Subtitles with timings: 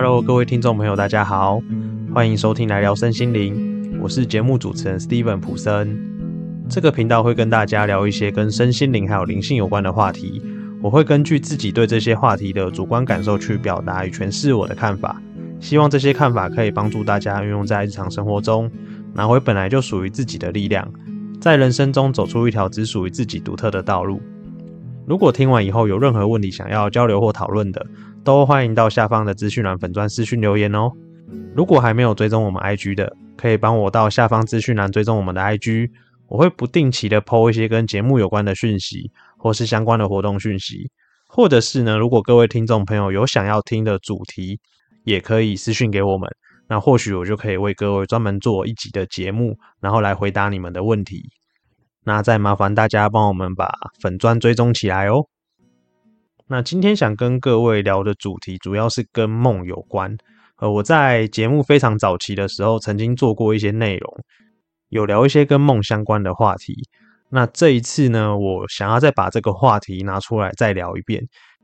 [0.00, 1.60] Hello，各位听众朋友，大家好，
[2.14, 5.98] 欢迎收听来聊身心灵，我是节目主持人 Steven 普森。
[6.68, 10.40] 这个频道会跟大家聊一些跟身心灵还有灵性有关的话题，
[10.80, 15.20] 我会根据自己对这些话题的主观感受去表达与诠释我的看法，
[15.58, 18.70] 希望这些看法可以帮助大家运用在日常生活中，
[19.14, 20.88] 拿回本来就属于自己的力量，
[21.40, 24.22] 在人生中走出一条只属于自己独特的道路。
[25.08, 27.86] 如果听完以后有任何问题想要交流或讨论的，
[28.22, 30.92] 都欢迎到下方的资讯栏粉砖私讯留言哦。
[31.56, 35.88] 如果还没有追踪我们 IG 的，可以帮我到下方资讯栏追踪我们的 IG，
[36.28, 40.90] 我会不定期的 PO 一些跟节目有关的讯息，或是相关的活动讯息，
[41.26, 44.60] 或者是呢，如果各位听众朋友有想要听的主题，
[45.04, 46.30] 也可以私讯给我们，
[46.68, 51.30] 那或许我就可以为各位专门做一集的节目，然后来回答你们的问题。
[52.04, 55.26] 那再麻烦大家帮我们把粉砖追踪起来哦。
[56.46, 60.16] 那今天想跟各位聊的主题主要是跟梦有关。
[60.56, 64.12] 呃，我在节目非常早期的时候，曾经做过一些内容，
[64.88, 66.74] 有聊一些跟梦相关的话题。
[67.30, 71.22] 那这一次呢，我想要再把这个话题拿出来再聊一遍，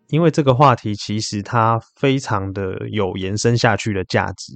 [0.09, 4.53] 因为这个话题其实它非常的有延伸下去的价值。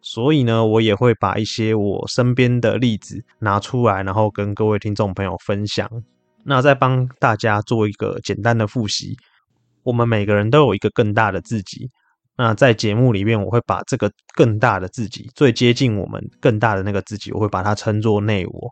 [0.00, 5.90] 所以呢，我也会把一些我身边的例子拿出来，然后跟各位听众朋友分享。
[6.44, 9.16] 那再帮大家做一个简单的复习。
[9.82, 11.90] 我们每个人都有一个更大的自己。
[12.36, 18.70] 那在节目里面，我会把这个更大的自己，最接近我们更大的那个自己，我会把它称作内我。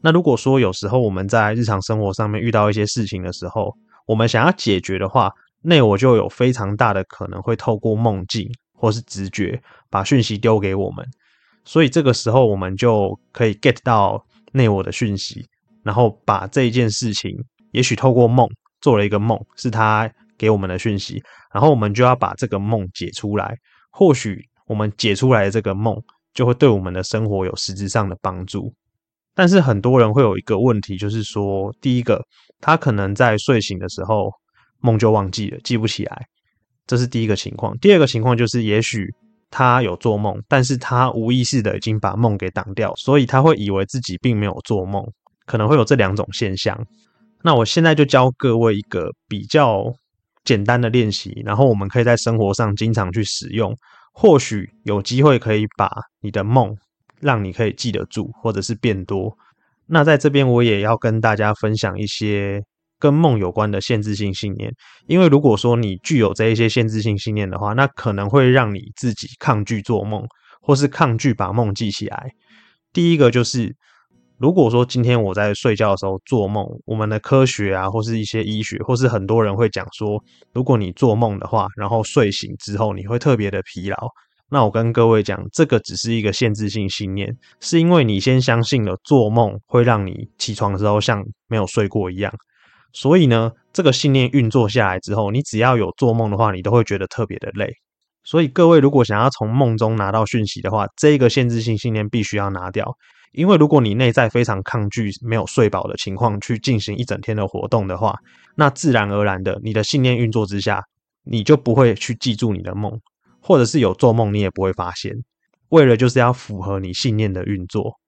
[0.00, 3.72] 那如果说有时候我们在日常生活上面遇到一些事情的时候，
[4.06, 8.50] 我们想要解决的话，内我就有非常大的可能会透过梦境。
[8.74, 11.06] 或是直觉把讯息丢给我们，
[11.64, 15.46] 所以这个时候我们就可以 get 到内我的讯息，
[15.82, 17.30] 然后把这件事情，
[17.72, 18.48] 也许透过梦
[18.80, 23.56] 做了一个梦，是他给我们的讯息，然后我们就要把这个梦解出来。
[23.90, 25.96] 或许我们解出来的这个梦，
[26.34, 28.74] 就会对我们的生活有实质上的帮助。
[29.34, 32.20] 但是很多人会有一个问题，就是说，第一个，
[32.60, 34.30] 他可能在睡醒的时候
[34.80, 36.26] 梦就忘记了，记不起来。
[36.86, 39.08] 这是第一个情况，第二个情况就是，也许
[39.50, 45.02] 他有做梦，但是他无意识的已经把梦给挡掉，所以他会以为自己并没有做梦，
[45.46, 46.78] 可能会有这两种现象。
[47.42, 49.84] 那我现在就教各位一个比较
[50.44, 53.74] 简单的练习，然后我们可以在生活上经常去使用，
[54.12, 55.90] 或许有机会可以把
[56.20, 56.76] 你的梦
[57.20, 59.34] 让你可以记得住，或者是变多。
[59.86, 62.62] 那在这边我也要跟大家分享一些。
[63.04, 64.72] 跟梦有关的限制性信念，
[65.06, 70.22] 因为如果说你具有这一些限制性信念的话，那可能会让你自己抗拒做梦，
[70.62, 72.30] 或是抗拒把梦记起来。
[72.94, 73.76] 第一个就是，
[74.38, 80.18] 如果说今天我在睡觉的时候做梦，我们的科学啊，或是一些医学，或是很多人会讲说，
[80.54, 83.96] 如果你做梦的话，然后睡醒之后你会特别的疲劳。
[84.48, 92.32] 那我跟各位讲，这个只是一个限制性信念，是因为你先相信了做梦会让你起床之后像没有睡过一样。
[92.94, 97.70] 所以呢，这个信念运作下来之后，你只要有做梦的话，你都会觉得特别的累。
[98.22, 102.96] 所以各位如果想要从梦中拿到讯息的话，这个限制性信念必须要拿掉。
[103.32, 108.16] 因为如果你内在非常抗拒没有睡饱的情况去进行一整天的活动的话，
[108.54, 110.80] 那自然而然的，你的信念运作之下，
[111.24, 112.92] 你就不会去记住你的梦，
[113.42, 115.12] 或者是有做梦你也不会发现。
[115.70, 117.98] 为了就是要符合你信念的运作。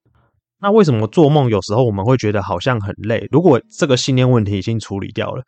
[0.61, 3.27] 那为什么做梦有时候我们会觉得好像很累？
[3.31, 5.43] 如果这个信念问题已经处理掉了，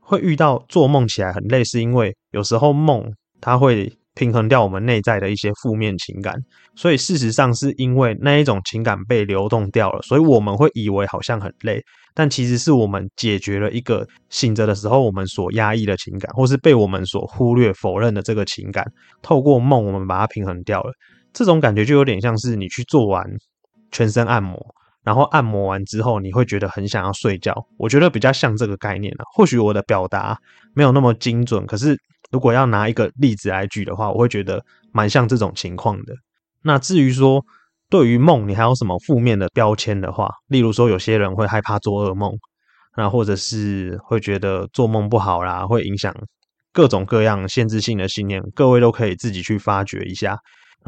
[0.00, 3.04] 会遇到做梦起来很累，是因为有时候梦
[3.40, 6.34] 它会平衡掉我们内在的一些负面情感，
[6.74, 11.80] 所以事实上是因为那一种情感被流动掉了，所以我们会以为好像很累，
[12.14, 18.84] 但其实是我们解决了一个醒着的时候我们所压抑的情感，或是被我们所忽略否认的这个情感，
[19.22, 20.92] 透过梦我们把它平衡掉了。
[21.32, 23.24] 这种感觉就有点像是你去做完。
[23.90, 24.58] 全身按摩，
[25.02, 27.54] 然后按摩完之后，你会觉得很想要睡觉。
[27.78, 29.24] 我觉得比较像这个概念了。
[29.34, 30.38] 或许我的表达
[30.74, 31.98] 没有那么精准，可是
[32.30, 34.62] 如果要拿一个例子来举的话，我会觉得
[34.92, 36.14] 蛮像这种情况的。
[36.62, 37.42] 那至于说
[37.88, 42.30] 对于梦，你还有什么负面的标签的话，例如说有些人会害怕做噩梦，
[42.96, 46.14] 那或者是会觉得做梦不好啦，会影响
[46.72, 50.38] 各种各样限制性的信念，各位都可以自己去发掘一下。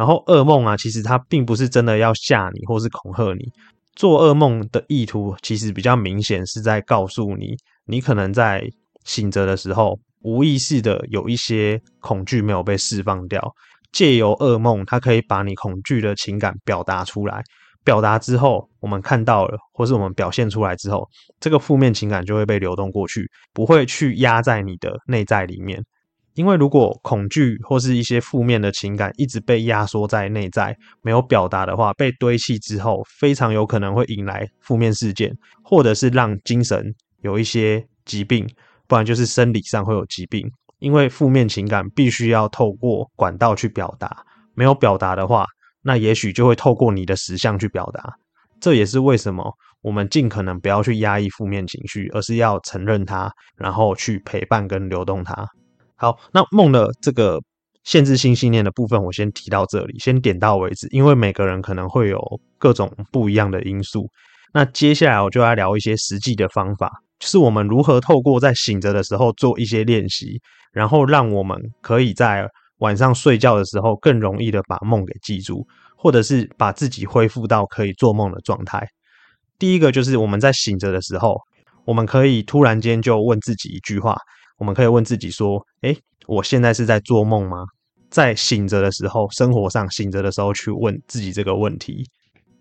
[0.01, 3.45] 然后噩梦啊，其实它并不是真的要吓你或是恐吓你。
[3.95, 7.55] 做噩梦的意图其实比较明显，是在告诉你，
[7.85, 8.67] 你可能在
[9.05, 13.47] 醒着的时候，无意识的有一些恐惧没有被释放掉。
[13.93, 17.43] 借由噩梦，它可以把你恐惧的情感表达出来。
[17.85, 21.07] 表达之后，我们看到了，或是我们表现出来之后，
[21.41, 25.85] 这个负面情感就会被流动过去，不会去压在你的内在里面。
[26.41, 35.31] 因为如果恐惧或是一些负面的情感一直被压缩在内在，没有表达的话，被堆砌之后，非常有可能会引来负面事件，
[35.63, 36.83] 或者是让精神
[37.21, 38.49] 有一些疾病，
[38.89, 40.51] 不然就是生理上会有疾病。
[40.79, 45.45] 因为负面情感必须要透过管道去表达，没有表达的话，
[45.83, 48.15] 那也许就会透过你的实相去表达。
[48.59, 49.53] 这也是为什么
[49.83, 55.47] 我们尽可能不要去压抑负面情绪，而是要承认它，然后去陪伴跟流动它。
[56.01, 57.39] 好，那梦的这个
[57.85, 60.89] 限制性信念的部分，我先提到这里，先点到为止。
[60.93, 62.19] 因为每个人可能会有
[62.57, 64.09] 各种不一样的因素。
[64.55, 70.41] 那接下来我就要聊一些实际的方法，就是我们如何透过在醒着的时候做一些练习，
[70.73, 72.49] 然后让我们可以在
[72.79, 75.67] 晚上睡觉的时候更容易的把梦给记住，
[75.99, 78.89] 或者是把自己恢复到可以做梦的状态。
[79.59, 81.37] 第一个就是我们在醒着的时候，
[81.85, 84.17] 我们可以突然间就问自己一句话。
[84.61, 87.65] 我们可以问自己说：“诶，我现在是在做梦吗？”
[88.11, 92.05] 在醒着的时候，生活上醒着的时候去问自己这个问题，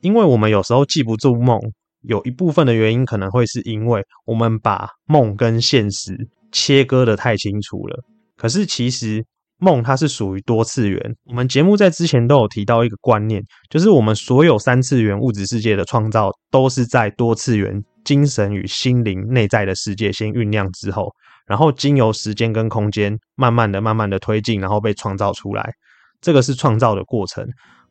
[0.01, 1.59] 因为我们有时候记不住梦，
[2.03, 6.15] 有一部分的原因可能会是因为我们把梦跟现实
[6.51, 7.99] 切割的太清楚了。
[8.37, 9.25] 可是其实
[9.57, 11.01] 梦它是属于多次元。
[11.25, 17.73] 我们节目在之前都有提到一个观念，就是我们所有三次元物质世界的创造都是在多次元
[18.05, 21.11] 精神与心灵内在的世界先酝酿之后。
[21.49, 25.73] 然后经由时间跟空间，慢慢的、慢慢的推进，然后被创造出来。
[26.21, 27.45] 这个是创造的过程。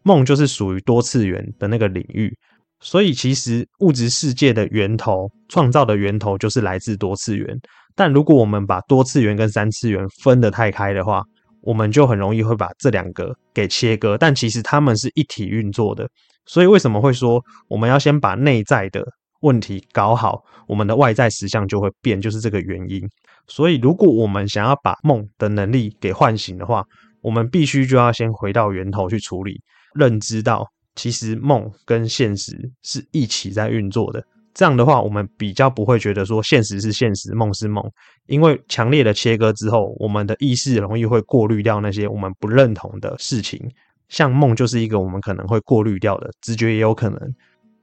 [0.04, 2.32] 梦就是属于多次元的那个领域，
[2.80, 7.58] 所以其实物质世界的源头、创造的源头就是来自多次元。
[7.96, 11.24] 但如果我们把多次元跟三次元分得太开的话，
[11.62, 14.16] 我们就很容易会把这两个给切割。
[14.16, 16.08] 但其实他们是一体运作的。
[16.46, 19.04] 所以为什么会说我们要先把内在的
[19.40, 23.08] 问题搞好，我们的外在实相就会变，就是这个原因。
[23.46, 26.84] 所以，如果我们想要把梦的能力给唤醒的话，
[27.20, 29.60] 我们必须就要先回到源头去处理，
[29.94, 34.22] 认知到其实梦跟现实是一起在运作的。
[34.54, 37.82] 这样的话，我们比较不会觉得说现实是现实，梦是梦。
[38.26, 43.60] 因为强烈的切割之后，我们的意识容易会过滤掉那些我们不认同的事情。
[44.08, 47.34] 像梦就是一个我们可能会过滤掉的，直觉也有可能。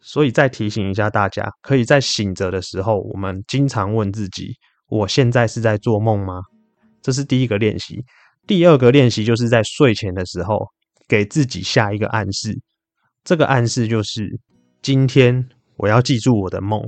[0.08, 4.54] 所以再提醒一下大家，可以在醒着的时候，我们经常问自己。
[4.88, 6.36] 我现在是在做梦吗？
[7.02, 8.00] 这是第一个练习。
[8.46, 10.68] 第二个练习就是在睡前的时候，
[11.08, 12.56] 给自己下一个暗示。
[13.24, 14.40] 这个暗示就是：
[14.84, 15.44] 今天
[15.78, 16.80] 我要记住我的梦。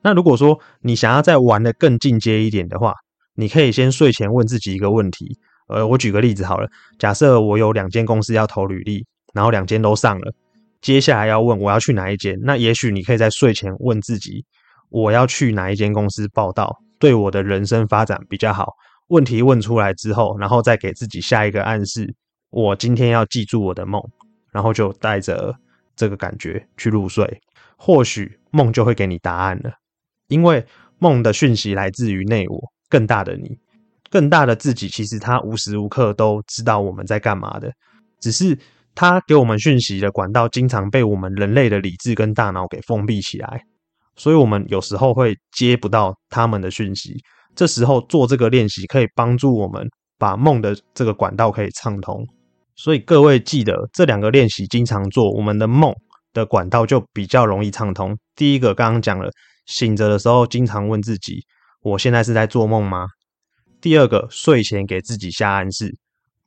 [0.00, 2.94] 那如果说你想要再玩的更进阶一点的话，
[3.34, 5.38] 你可以先睡前问自己一个问题。
[5.68, 6.66] 呃，我举个例子好了，
[6.98, 9.04] 假设我有两间公司要投履历，
[9.34, 10.32] 然后两间都上了，
[10.80, 12.38] 接下来要问我要去哪一间。
[12.42, 14.44] 那也许你可以在睡前问自己：
[14.90, 16.76] 我要去哪一间公司报道？
[16.98, 18.72] 对我的人生发展比较好。
[19.08, 22.14] 问题问出来之后，然后再给自己下一个暗示：
[22.50, 24.02] 我今天要记住我的梦，
[24.52, 25.54] 然后就带着
[25.96, 27.40] 这个感觉去入睡。
[27.76, 29.70] 或许梦就会给你答案了，
[30.26, 30.66] 因为
[30.98, 33.56] 梦的讯息来自于内我更大的你，
[34.10, 34.88] 更大的自己。
[34.88, 37.72] 其实他无时无刻都知道我们在干嘛的，
[38.18, 38.58] 只是
[39.00, 43.62] 他给我们讯息的管道经常被我们人类的理智跟大脑给封闭起来。
[44.16, 47.14] 所以，我们有时候会接不到他们的讯息。
[47.54, 49.88] 这时候做这个练习，可以帮助我们
[50.18, 52.26] 把梦的这个管道可以畅通。
[52.74, 55.94] 所以，各位记得这两个练习经常做，我们的梦
[56.32, 58.18] 的管道就比较容易畅通。
[58.34, 59.30] 第一个刚刚讲了，
[59.66, 61.40] 醒着的时候经常问自己：
[61.82, 63.06] 我现在是在做梦吗？
[63.80, 65.88] 第二个，睡前给自己下暗示，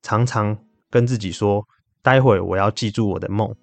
[0.01, 0.58] 常常
[0.89, 1.63] 跟自己说：
[2.01, 3.53] 待会我要记住我的梦。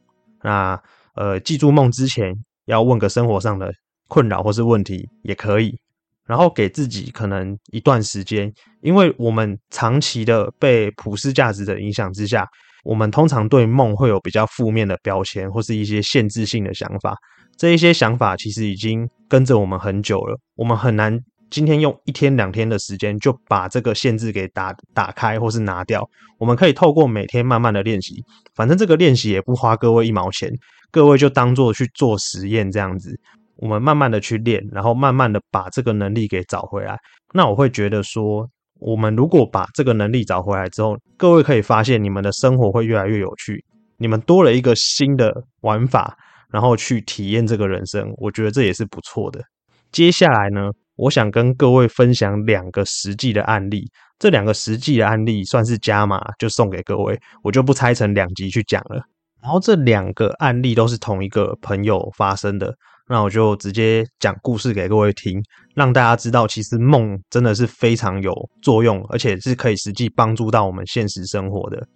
[0.43, 0.81] 那
[1.15, 2.35] 呃，记住梦之前，
[2.67, 3.73] 要问个生活上的。
[4.11, 5.79] 困扰或是问题也可以，
[6.25, 12.49] 然后给自己可能一段时间，因为我们长期的被普世价值的影响之下，
[12.85, 17.15] 我们通常对梦会有比较负面的标签或是一些限制性的想法。
[17.59, 26.09] 这一些想法其实已经跟着我们很久了，我们很难今天用一天两天的时间就把这个限制给打打开或是拿掉。
[26.39, 28.23] 我们可以透过每天慢慢的练习，
[28.55, 30.51] 反正这个练习也不花各位一毛钱，
[30.91, 33.19] 各位就当做去做实验这样子。
[33.57, 36.97] 我们慢慢的去练，然后慢慢的把这个能力给找回来。
[37.35, 43.65] 那我会觉得说，我们如果把这个能力找回来之后，各位可以发现你们的生活会越来越有趣，
[43.97, 46.17] 你们多了一个新的玩法，
[46.53, 48.09] 然后去体验这个人生。
[48.19, 49.43] 我觉得这也是不错的。
[49.91, 53.89] 接下来呢，我想跟各位分享两个实际的案例。
[54.19, 59.01] 这两个实际的案例算是加码，就送给各位，我就不拆成两集去讲了。
[59.41, 62.75] 然后这两个案例都是同一个朋友发生的。
[63.09, 65.41] 那我就直接讲故事给各位听，
[65.75, 71.87] 让大家知道，其实梦真的是非常有作用，而且是可以实际帮助到我们现实生活的。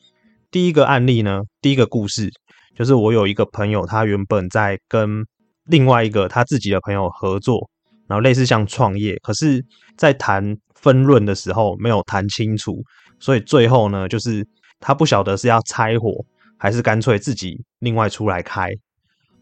[0.50, 2.30] 第一个案例呢，第一个故事
[2.76, 5.26] 就是我有一个朋友，他原本在跟
[5.64, 7.68] 另外一个他自己的朋友合作，
[8.12, 9.64] 然后类似像创业，可是，
[9.96, 12.76] 在谈分润的时候没有谈清楚，
[13.18, 14.46] 所以最后呢，就是
[14.80, 16.22] 他不晓得是要拆伙，
[16.58, 18.68] 还是干脆自己另外出来开。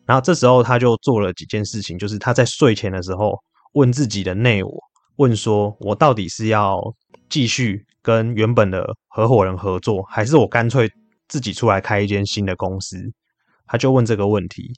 [0.06, 3.36] 然后这时候他就做了几件事情，就是他在睡前的时候
[3.72, 4.70] 问自己的内我，
[5.16, 6.78] 问说：“我到底是要
[7.28, 10.88] 继续跟原本的合伙人合作，还是我干脆
[11.26, 12.96] 自己出来开一间新的公司？”
[13.66, 14.72] 他就问这个问题。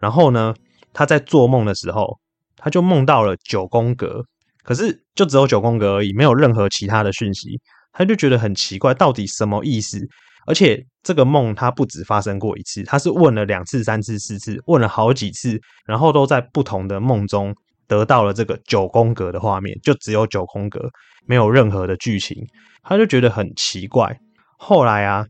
[0.00, 0.52] 然后呢，
[0.92, 2.18] 他在做梦的时候，
[2.56, 4.22] 他就梦到了九宫格，
[4.62, 7.60] 可是就只有九宫格而已，没有任何其他的讯息。
[7.92, 9.98] 他就觉得很奇怪，到底什么意思？
[10.46, 17.54] 而且这个梦他不止发生过一次，他是问了两次、三次、四次，问了好几次，然后都在不同的梦中
[17.88, 20.88] 得到了这个九宫格的画面，就只有九宫格，
[21.26, 22.36] 没有任何的剧情，
[22.82, 24.16] 他就觉得很奇怪。
[24.58, 25.24] 后来啊，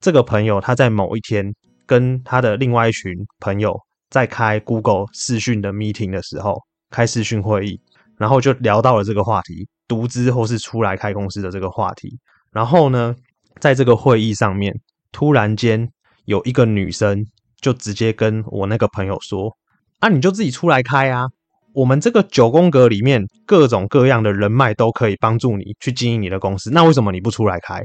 [0.00, 1.52] 这个朋友他在某一天
[1.86, 3.78] 跟他的另外一群朋友
[4.10, 6.56] 在开 Google 视讯的 meeting 的时候，
[6.92, 7.80] 开视讯会议，
[8.16, 12.20] 然后就聊到了这个话题，独资或是出来开公司的这个话题，
[12.52, 13.16] 然后呢？
[13.60, 14.74] 在这个会议上面，
[15.12, 15.88] 突然间
[16.24, 17.24] 有一个女生
[17.60, 19.54] 就直接跟我那个朋友说
[20.00, 21.28] ：“啊，你就自己出来开啊！
[21.74, 27.84] 我们这个九宫格里面各种各样的人脉都可以帮助你去经营你的公司，那为什么你不出来开？”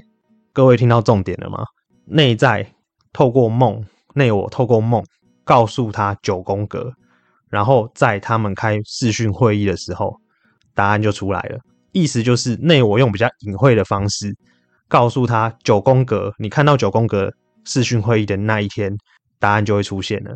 [0.54, 1.66] 各位听到重点了吗？
[2.06, 2.66] 内在
[3.12, 3.86] 透过梦，
[4.16, 5.04] 内我透过梦
[5.44, 6.94] 告诉他九宫格，
[7.50, 10.16] 然后在他们开视讯会议的时候，
[10.74, 11.60] 答案就出来了。
[11.92, 14.36] 意思就是内我用比较隐晦的方式。
[14.90, 17.30] 告诉他九宫格，你看到九宫格
[17.66, 18.96] 视讯会议的那一天，
[19.38, 20.34] 答案就会出现了，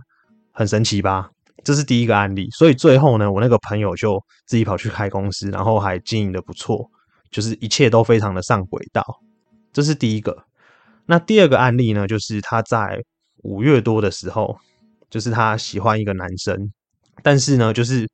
[0.51, 1.29] 很神奇吧？
[1.63, 2.49] 这是第一个案例。
[2.51, 6.85] 所以最后呢，我那个朋友就自己跑去开公司，然后还经营的不错，
[7.29, 9.01] 就是一切都非常的上轨道。
[9.71, 10.43] 这是第一个。
[11.05, 13.01] 那第二个案例呢，就是他在
[13.43, 14.59] 五月多的时候，
[15.09, 16.73] 就是他喜欢一个男生，
[17.23, 18.07] 但是呢，就是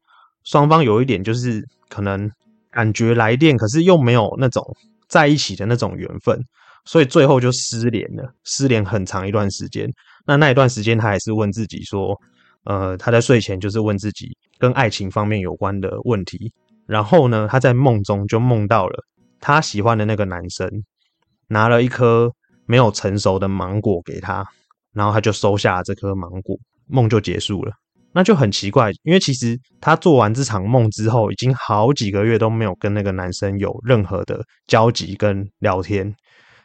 [0.44, 2.30] 双方有一点就是可能
[2.72, 4.64] 感觉来电，可是又没有那种。
[5.10, 6.38] 在一起的那种缘分，
[6.84, 9.90] 所以最后就失联了，失联很长一段时间。
[10.26, 12.14] 那那一段时间，他还是问自己说，
[12.66, 16.52] 呃，他在睡前就是问自己跟爱情方面有关的问题。
[16.86, 19.02] 然后呢，他在梦中就梦到了
[19.40, 20.70] 他喜欢的那个男生
[21.48, 22.30] 拿了一颗
[22.66, 24.46] 没有成熟的芒果给他，
[24.92, 27.72] 然后他就收下了这颗芒果，梦就结束了。
[28.14, 36.12] 那就很奇怪，因为其实他做完这场梦之后，已经好几个月都没有跟那个男生有任何的交集跟聊天。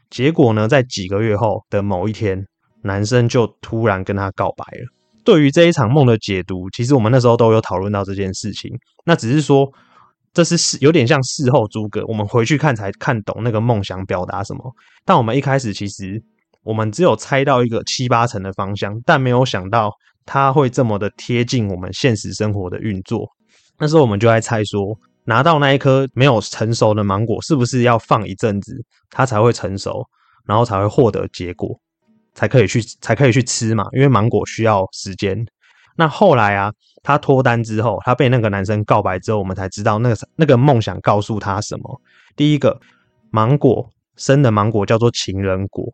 [0.08, 2.42] 结果呢，在几个月后的某一天，
[2.84, 4.86] 男生就突然跟他告白了。
[5.24, 8.70] 对于这一场梦的解读，其实我们那时候都有讨论到这件事情。
[9.04, 9.70] 那只是说，
[10.32, 14.74] 这是事有点像事后诸葛，我们回去看才看懂那个梦想表达什么。
[15.04, 16.22] 但我们一开始其实
[16.62, 19.92] 我们只有猜到一个七八成的方向，但没有想到。
[20.24, 23.28] 它会这么的贴近我们现实生活的运作，
[23.78, 28.74] 那时候我们就在猜说，拿到那一颗没有成熟的芒果，是不是要放一阵子，
[29.10, 30.04] 它才会成熟，
[30.46, 31.78] 然后才会获得结果，
[32.34, 33.84] 才可以去才可以去吃嘛？
[33.92, 35.44] 因为芒果需要时间。
[35.94, 42.00] 那后来啊，他脱单之后，他被那个男生告白之后，我们才知道那个那个梦想告诉他什么。
[42.34, 42.80] 第一个，
[43.30, 45.92] 芒果生的芒果叫做情人果，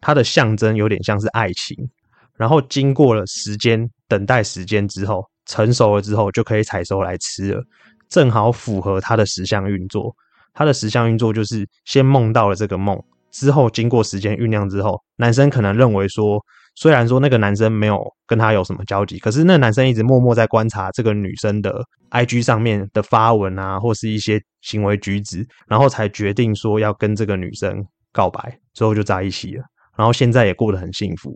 [0.00, 1.88] 它的象征有点像是爱情。
[2.36, 7.62] 然后经过了时间等待时间之后，成熟了之后就可以采收来吃了，
[8.08, 10.14] 正好符合他的十项运作。
[10.52, 12.96] 他的十项运作就是先梦到了这个梦，
[13.32, 16.40] 之后经过时间酝酿之后，男生可能认为说，
[16.76, 29.64] 虽然说那个男生没有跟他有什么交集，可是那男生一直默默在观察这个女生的 IG 上面的发文啊，或是一些行为举止，然后才决定说要跟这个女生告白，之后就在一起了，
[29.96, 31.34] 然后现在也过得很幸福。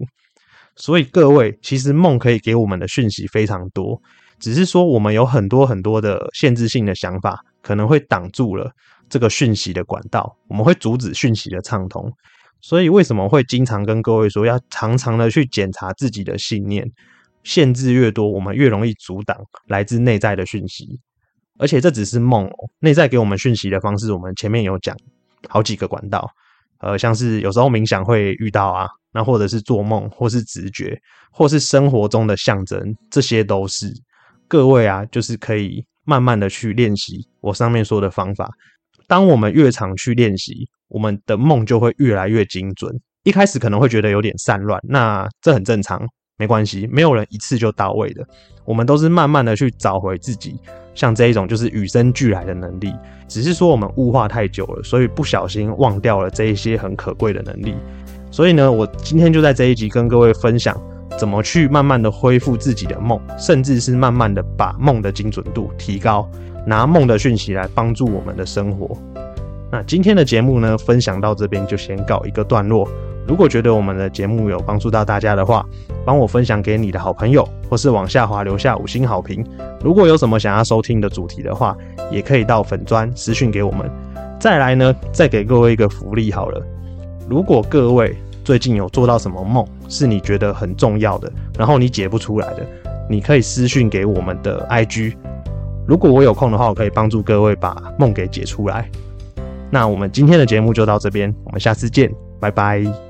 [0.80, 4.00] 所以各位，其实梦可以给我们的讯息非常多，
[4.38, 8.70] 只是说我们有很多很多的限制性的想法，可能会挡住了
[9.08, 12.10] 这个讯息的管道，我们会阻止讯息的畅通。
[12.60, 16.88] 所以为什么会经常跟各位说，要常常的去检查自己的信念，
[17.42, 21.00] 限制越多，我们越容易阻挡来自内在的讯息。
[21.58, 24.96] 而且这只是梦哦，内在给我们讯息的方式，我们前面有讲
[25.48, 26.28] 好几个管道，
[26.80, 28.86] 呃，像是有时候冥想会遇到啊。
[29.10, 30.94] 那或者是做梦，或是直觉，
[31.32, 32.78] 或是生活中的象征，
[33.10, 33.90] 这些都是
[34.46, 38.46] 各位啊，就是可以慢慢的去练习我上面说的方法。
[39.06, 42.94] 当我们越常去练习，我们的梦就会越来越精准。
[43.24, 46.06] 一开始可能会觉得有点散乱，那这很正常，
[46.38, 48.24] 没关系，没有人一次就到位的，
[48.64, 50.56] 我们都是慢慢的去找回自己，
[50.94, 52.94] 像这一种就是与生俱来的能力，
[53.26, 57.74] 只是说我们物化太久了，所以不小心忘掉了这一些很可贵的能力。
[58.30, 60.80] 所以呢，我今天就在这一集跟各位分享，
[61.18, 66.30] 怎么去慢慢的恢复自己的梦，甚至是慢慢的把梦的精准度提高，
[66.64, 68.96] 拿梦的讯息来帮助我们的生活。
[69.72, 72.88] 那今天的节目呢，分享到这边就先告一个段落。
[73.28, 75.64] 如果觉得我们的节目有帮助到大家的话，
[76.02, 79.44] 帮我分享给你的好朋友，或是往下滑留下五星好评。
[79.84, 81.76] 如果有什么想要收听的主题的话，
[82.10, 83.88] 也可以到粉砖私讯给我们。
[84.40, 86.62] 再来呢，再给各位一个福利好了。
[87.28, 92.66] 如果各位最近有做到什么梦，是你觉得很重要的，然后你解不出来的，
[93.10, 95.14] 你可以私讯给我们的 IG。
[95.86, 98.88] 如果我有空的话，我可以帮助各位把梦给解出来。
[99.70, 103.07] 那我们今天的节目就到这边，我们下次见，拜拜。